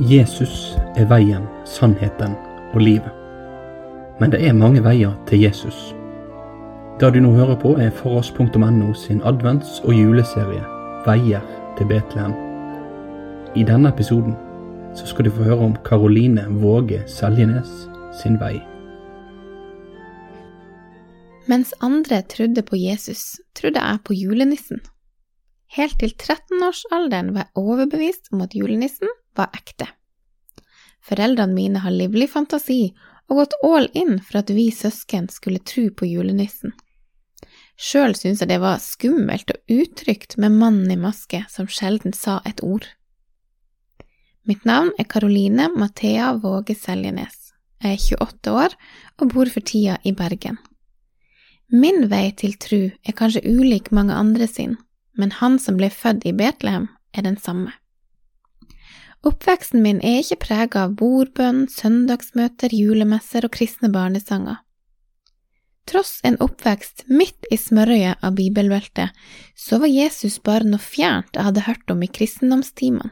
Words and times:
Jesus 0.00 0.76
er 0.94 1.08
veien, 1.10 1.42
sannheten 1.66 2.36
og 2.70 2.80
livet. 2.80 3.10
Men 4.20 4.30
det 4.30 4.38
er 4.46 4.54
mange 4.54 4.78
veier 4.84 5.16
til 5.26 5.42
Jesus. 5.42 5.74
Det 7.00 7.10
du 7.14 7.18
nå 7.18 7.32
hører 7.34 7.58
på, 7.58 7.72
er 7.82 7.90
foross.no 7.90 8.92
sin 8.94 9.24
advents- 9.26 9.80
og 9.82 9.98
juleserie 9.98 10.62
Veier 11.02 11.42
til 11.78 11.90
Betlehem. 11.90 12.36
I 13.58 13.66
denne 13.66 13.90
episoden 13.90 14.38
så 14.94 15.06
skal 15.06 15.26
du 15.26 15.34
få 15.34 15.50
høre 15.50 15.66
om 15.66 15.76
Karoline 15.82 16.46
Våge 16.62 17.02
Seljenes 17.10 17.88
sin 18.22 18.38
vei. 18.38 18.60
Mens 21.50 21.74
andre 21.82 22.22
trodde 22.22 22.62
på 22.62 22.78
Jesus, 22.78 23.40
trodde 23.50 23.82
jeg 23.82 23.98
på 24.04 24.14
julenissen. 24.14 24.78
Helt 25.74 25.98
til 25.98 26.14
13-årsalderen 26.14 27.34
var 27.34 27.48
jeg 27.48 27.56
overbevist 27.66 28.30
om 28.32 28.46
at 28.46 28.54
julenissen 28.54 29.10
var 29.36 29.52
ekte. 29.56 29.88
Foreldrene 31.04 31.54
mine 31.54 31.82
har 31.84 31.94
livlig 31.94 32.28
fantasi 32.32 32.92
og 33.28 33.42
gått 33.42 33.56
all 33.64 33.88
in 33.96 34.18
for 34.24 34.40
at 34.42 34.52
vi 34.52 34.68
søsken 34.74 35.28
skulle 35.32 35.62
tro 35.64 35.88
på 35.90 36.08
julenissen. 36.08 36.74
Sjøl 37.78 38.16
syntes 38.18 38.42
jeg 38.42 38.50
det 38.50 38.60
var 38.62 38.80
skummelt 38.82 39.52
og 39.54 39.74
utrygt 39.80 40.36
med 40.42 40.56
mannen 40.58 40.90
i 40.90 40.98
maske 40.98 41.44
som 41.52 41.68
sjelden 41.70 42.16
sa 42.16 42.40
et 42.48 42.62
ord. 42.66 42.88
Mitt 44.48 44.64
navn 44.66 44.90
er 44.98 45.06
Karoline 45.06 45.68
Mathea 45.76 46.32
Våge 46.42 46.74
Seljenes. 46.74 47.52
Jeg 47.84 47.94
er 47.94 48.24
28 48.24 48.54
år 48.58 48.74
og 49.20 49.34
bor 49.34 49.50
for 49.52 49.62
tida 49.62 49.98
i 50.08 50.14
Bergen. 50.16 50.58
Min 51.68 52.08
vei 52.08 52.30
til 52.32 52.56
tru 52.56 52.88
er 52.88 53.14
kanskje 53.14 53.44
ulik 53.44 53.92
mange 53.92 54.16
andre 54.16 54.48
sin, 54.48 54.78
men 55.14 55.34
han 55.36 55.58
som 55.60 55.76
ble 55.76 55.90
født 55.92 56.24
i 56.26 56.32
Betlehem, 56.32 56.88
er 57.12 57.26
den 57.28 57.36
samme. 57.36 57.74
Oppveksten 59.26 59.82
min 59.82 59.98
er 60.06 60.20
ikke 60.22 60.38
prega 60.44 60.84
av 60.86 60.94
bordbønn, 61.00 61.66
søndagsmøter, 61.72 62.74
julemesser 62.74 63.46
og 63.48 63.54
kristne 63.56 63.90
barnesanger. 63.90 64.60
Tross 65.88 66.18
en 66.28 66.36
oppvekst 66.44 67.06
midt 67.08 67.48
i 67.50 67.56
smørøyet 67.56 68.20
av 68.22 68.36
bibelbeltet, 68.36 69.14
så 69.56 69.80
var 69.82 69.90
Jesus 69.90 70.36
bare 70.44 70.68
noe 70.68 70.82
fjernt 70.82 71.32
jeg 71.34 71.48
hadde 71.48 71.64
hørt 71.64 71.94
om 71.94 72.04
i 72.04 72.10
kristendomstimene. 72.12 73.10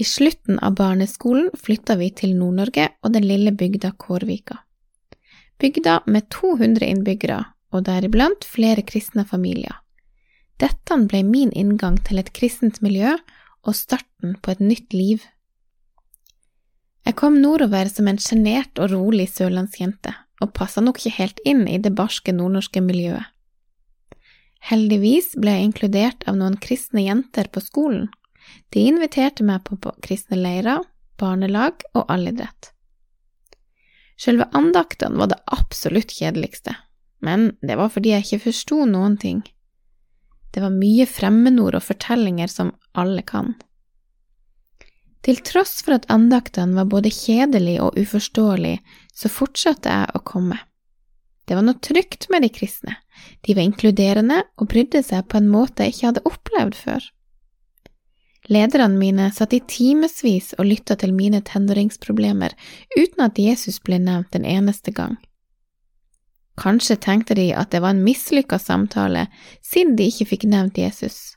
I 0.00 0.04
slutten 0.08 0.58
av 0.64 0.78
barneskolen 0.78 1.50
flytta 1.58 1.98
vi 2.00 2.08
til 2.16 2.32
Nord-Norge 2.38 2.88
og 3.02 3.12
den 3.12 3.26
lille 3.26 3.52
bygda 3.52 3.92
Kårvika. 4.00 4.62
Bygda 5.60 6.00
med 6.06 6.30
200 6.32 6.86
innbyggere, 6.88 7.42
og 7.72 7.84
deriblant 7.86 8.44
flere 8.44 8.82
kristne 8.86 9.24
familier. 9.28 9.76
Dette 10.60 10.96
ble 11.08 11.22
min 11.26 11.52
inngang 11.56 11.98
til 12.06 12.20
et 12.22 12.32
kristent 12.36 12.80
miljø 12.84 13.14
og 13.66 13.76
starten 13.78 14.36
på 14.42 14.54
et 14.54 14.62
nytt 14.62 14.94
liv. 14.96 15.22
Jeg 17.06 17.16
kom 17.18 17.40
nordover 17.42 17.90
som 17.90 18.08
en 18.10 18.20
sjenert 18.22 18.78
og 18.78 18.92
rolig 18.92 19.28
sørlandsjente, 19.32 20.14
og 20.42 20.54
passa 20.54 20.82
nok 20.82 21.00
ikke 21.00 21.18
helt 21.18 21.40
inn 21.46 21.64
i 21.70 21.78
det 21.82 21.94
barske 21.98 22.34
nordnorske 22.34 22.82
miljøet. 22.84 23.26
Heldigvis 24.62 25.32
ble 25.42 25.56
jeg 25.56 25.68
inkludert 25.68 26.26
av 26.30 26.36
noen 26.38 26.54
kristne 26.62 27.02
jenter 27.02 27.48
på 27.50 27.62
skolen. 27.64 28.06
De 28.70 28.84
inviterte 28.86 29.42
meg 29.46 29.64
på, 29.66 29.78
kristne 30.04 30.38
leirer, 30.38 30.84
barnelag 31.18 31.82
og 31.96 32.06
allidrett. 32.10 32.70
Selve 34.18 34.46
andaktene 34.54 35.18
var 35.18 35.32
det 35.32 35.40
absolutt 35.50 36.14
kjedeligste, 36.14 36.76
men 37.26 37.56
det 37.62 37.78
var 37.80 37.90
fordi 37.90 38.14
jeg 38.14 38.26
ikke 38.26 38.44
forsto 38.46 38.84
noen 38.86 39.18
ting. 39.18 39.42
Det 40.52 40.60
var 40.60 40.74
mye 40.74 41.06
fremmedord 41.08 41.78
og 41.78 41.86
fortellinger 41.86 42.50
som 42.52 42.74
alle 42.92 43.24
kan. 43.24 43.54
Til 45.22 45.38
tross 45.46 45.78
for 45.86 45.96
at 45.96 46.08
andaktene 46.10 46.76
var 46.76 46.90
både 46.90 47.12
kjedelig 47.14 47.78
og 47.84 47.96
uforståelig, 47.98 48.76
så 49.14 49.30
fortsatte 49.30 49.92
jeg 49.92 50.12
å 50.18 50.22
komme. 50.26 50.58
Det 51.46 51.56
var 51.58 51.64
noe 51.66 51.78
trygt 51.82 52.28
med 52.30 52.44
de 52.44 52.50
kristne, 52.54 52.96
de 53.46 53.54
var 53.54 53.66
inkluderende 53.66 54.42
og 54.58 54.70
brydde 54.70 55.02
seg 55.06 55.26
på 55.30 55.38
en 55.38 55.50
måte 55.50 55.86
jeg 55.86 55.94
ikke 55.94 56.08
hadde 56.10 56.26
opplevd 56.28 56.78
før. 56.78 57.08
Lederne 58.50 58.98
mine 58.98 59.28
satt 59.30 59.54
i 59.54 59.62
timevis 59.70 60.52
og 60.58 60.66
lytta 60.66 60.96
til 60.98 61.14
mine 61.14 61.42
tenåringsproblemer 61.46 62.56
uten 62.96 63.22
at 63.22 63.38
Jesus 63.38 63.78
ble 63.78 64.00
nevnt 64.02 64.34
en 64.34 64.48
eneste 64.48 64.94
gang. 64.94 65.14
Kanskje 66.60 66.98
tenkte 67.00 67.34
de 67.34 67.48
at 67.56 67.70
det 67.72 67.80
var 67.80 67.94
en 67.94 68.04
mislykka 68.04 68.58
samtale, 68.60 69.26
siden 69.64 69.96
de 69.96 70.10
ikke 70.10 70.28
fikk 70.34 70.44
nevnt 70.52 70.78
Jesus, 70.78 71.36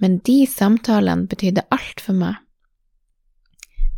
men 0.00 0.18
de 0.26 0.44
samtalene 0.48 1.28
betydde 1.30 1.64
alt 1.72 2.04
for 2.04 2.16
meg. 2.16 2.36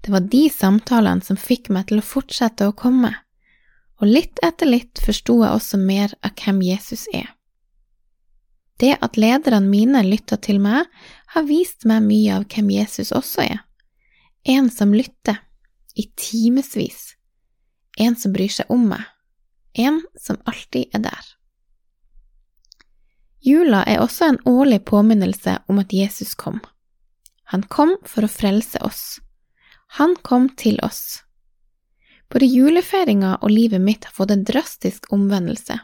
Det 0.02 0.10
var 0.14 0.26
de 0.30 0.46
samtalene 0.50 1.22
som 1.22 1.38
fikk 1.38 1.70
meg 1.70 1.88
til 1.90 2.02
å 2.02 2.06
fortsette 2.06 2.66
å 2.66 2.74
komme, 2.78 3.12
og 4.02 4.10
litt 4.10 4.38
etter 4.42 4.70
litt 4.70 5.02
forsto 5.02 5.42
jeg 5.42 5.58
også 5.58 5.78
mer 5.78 6.14
av 6.26 6.34
hvem 6.38 6.62
Jesus 6.66 7.06
er. 7.14 7.28
Det 8.82 8.96
at 8.98 9.18
lederne 9.18 9.68
mine 9.70 10.02
lytta 10.02 10.40
til 10.42 10.58
meg, 10.62 10.88
har 11.34 11.46
vist 11.46 11.86
meg 11.86 12.02
mye 12.02 12.38
av 12.40 12.48
hvem 12.50 12.70
Jesus 12.74 13.12
også 13.14 13.44
er. 13.44 13.60
En 14.42 14.70
som 14.74 14.94
lytter, 14.94 15.38
i 15.94 16.08
timevis. 16.16 17.12
En 18.00 18.16
som 18.16 18.32
bryr 18.34 18.50
seg 18.50 18.70
om 18.72 18.88
meg. 18.90 19.04
En 19.74 20.02
som 20.20 20.36
alltid 20.44 20.92
er 20.94 21.04
der. 21.08 21.30
Jula 23.42 23.82
er 23.88 23.98
også 23.98 24.28
en 24.28 24.38
årlig 24.46 24.84
påminnelse 24.86 25.58
om 25.68 25.80
at 25.82 25.92
Jesus 25.92 26.34
kom. 26.38 26.60
Han 27.50 27.64
kom 27.66 27.96
for 28.06 28.24
å 28.24 28.30
frelse 28.30 28.78
oss. 28.86 29.20
Han 29.98 30.14
kom 30.22 30.46
til 30.56 30.78
oss. 30.86 31.22
Både 32.32 32.46
julefeiringa 32.46 33.34
og 33.42 33.50
livet 33.52 33.82
mitt 33.82 34.06
har 34.08 34.14
fått 34.16 34.30
en 34.32 34.44
drastisk 34.48 35.10
omvendelse. 35.12 35.80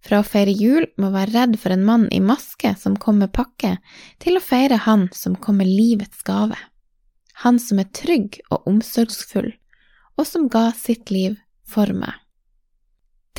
Fra 0.00 0.22
å 0.22 0.26
feire 0.26 0.54
jul 0.56 0.88
med 0.96 1.10
å 1.10 1.14
være 1.14 1.34
redd 1.34 1.58
for 1.60 1.74
en 1.74 1.84
mann 1.84 2.08
i 2.10 2.22
maske 2.24 2.72
som 2.80 2.96
kom 2.96 3.20
med 3.20 3.34
pakke, 3.36 3.76
til 4.18 4.40
å 4.40 4.42
feire 4.42 4.80
han 4.88 5.10
som 5.14 5.36
kom 5.36 5.60
med 5.60 5.68
livets 5.68 6.24
gave. 6.26 6.56
Han 7.44 7.60
som 7.60 7.78
er 7.78 7.92
trygg 7.94 8.40
og 8.48 8.66
omsorgsfull, 8.66 9.52
og 10.16 10.26
som 10.26 10.48
ga 10.48 10.70
sitt 10.76 11.12
liv 11.12 11.36
for 11.68 11.92
meg. 11.92 12.16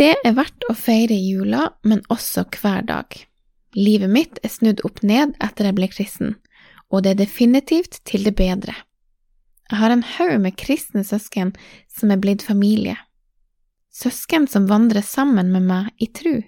Det 0.02 0.16
er 0.26 0.34
verdt 0.34 0.66
å 0.66 0.74
feire 0.74 1.14
jula, 1.14 1.68
men 1.86 2.00
også 2.10 2.48
hver 2.56 2.82
dag. 2.88 3.06
Livet 3.78 4.10
mitt 4.10 4.40
er 4.42 4.50
snudd 4.50 4.82
opp 4.88 5.04
ned 5.06 5.36
etter 5.38 5.70
jeg 5.70 5.78
ble 5.78 5.90
kristen, 5.94 6.32
og 6.90 7.04
det 7.06 7.12
er 7.12 7.20
definitivt 7.20 8.00
til 8.10 8.26
det 8.26 8.34
bedre. 8.40 8.74
Jeg 9.70 9.78
har 9.78 9.94
en 9.94 10.02
haug 10.16 10.34
med 10.42 10.58
kristne 10.58 11.06
søsken 11.06 11.54
som 11.86 12.10
er 12.10 12.22
blitt 12.24 12.42
familie. 12.42 12.98
Søsken 13.94 14.50
som 14.50 14.66
vandrer 14.72 15.06
sammen 15.06 15.54
med 15.54 15.70
meg 15.70 15.94
i 16.02 16.10
tru. 16.10 16.42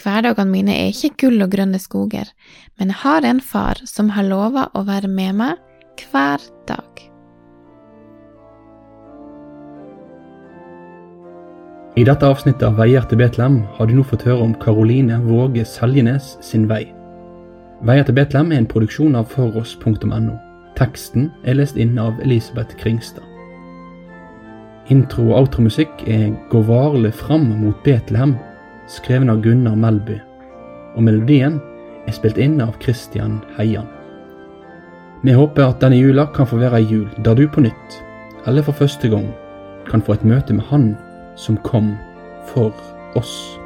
Hverdagene 0.00 0.48
mine 0.50 0.80
er 0.80 0.94
ikke 0.96 1.26
gull 1.26 1.44
og 1.44 1.52
grønne 1.52 1.82
skoger, 1.82 2.32
men 2.80 2.88
jeg 2.88 3.02
har 3.04 3.28
en 3.28 3.44
far 3.44 3.84
som 3.84 4.14
har 4.16 4.24
lova 4.24 4.70
å 4.72 4.88
være 4.88 5.12
med 5.12 5.42
meg 5.44 6.06
hver 6.08 6.40
dag. 6.72 7.04
I 11.94 12.02
dette 12.02 12.26
avsnittet 12.26 12.64
av 12.66 12.74
Veier 12.74 13.04
til 13.06 13.20
Betlehem 13.20 13.60
har 13.76 13.86
du 13.86 13.92
nå 13.94 14.02
fått 14.02 14.24
høre 14.26 14.42
om 14.42 14.54
Karoline 14.58 15.20
Våge 15.22 15.62
Seljenes 15.62 16.32
sin 16.42 16.64
vei. 16.66 16.88
Veier 17.86 18.02
til 18.08 18.16
Betlehem 18.16 18.50
er 18.50 18.64
en 18.64 18.66
produksjon 18.72 19.14
av 19.14 19.28
foross.no. 19.30 20.34
Teksten 20.74 21.28
er 21.46 21.54
lest 21.60 21.78
inn 21.78 21.94
av 22.02 22.18
Elisabeth 22.24 22.74
Kringstad. 22.80 23.22
Intro- 24.90 25.28
og 25.28 25.44
outromusikk 25.44 26.02
er 26.10 26.34
Gå 26.50 26.64
varlig 26.66 27.14
fram 27.14 27.46
mot 27.62 27.78
Betlehem, 27.86 28.34
skreven 28.90 29.30
av 29.30 29.46
Gunnar 29.46 29.78
Melby, 29.78 30.18
og 30.98 31.06
melodien 31.06 31.62
er 32.08 32.18
spilt 32.18 32.42
inn 32.42 32.58
av 32.58 32.74
Christian 32.82 33.38
Heian. 33.54 33.86
Vi 35.22 35.38
håper 35.38 35.70
at 35.70 35.78
denne 35.86 36.02
jula 36.02 36.26
kan 36.34 36.50
få 36.50 36.58
være 36.58 36.82
ei 36.82 36.90
jul 36.90 37.06
der 37.22 37.38
du 37.38 37.46
på 37.46 37.62
nytt, 37.62 38.02
eller 38.50 38.66
for 38.66 38.82
første 38.82 39.14
gang, 39.14 39.30
kan 39.86 40.02
få 40.02 40.18
et 40.18 40.26
møte 40.26 40.58
med 40.58 40.72
Han 40.74 40.96
som 41.36 41.56
kom 41.56 41.98
for 42.46 42.72
oss. 43.14 43.63